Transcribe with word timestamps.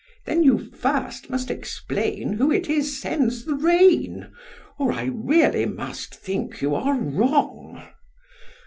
Then 0.25 0.41
you 0.41 0.57
first 0.57 1.29
must 1.29 1.51
explain, 1.51 2.33
who 2.33 2.51
it 2.51 2.67
is 2.67 2.99
sends 2.99 3.45
the 3.45 3.53
rain; 3.53 4.31
or 4.79 4.91
I 4.91 5.11
really 5.13 5.67
must 5.67 6.15
think 6.15 6.59
you 6.59 6.73
are 6.73 6.95
wrong. 6.97 7.87